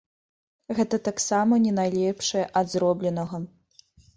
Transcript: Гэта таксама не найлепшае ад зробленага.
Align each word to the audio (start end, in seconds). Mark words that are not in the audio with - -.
Гэта 0.77 0.99
таксама 1.09 1.53
не 1.67 1.75
найлепшае 1.81 2.45
ад 2.63 2.67
зробленага. 2.75 3.45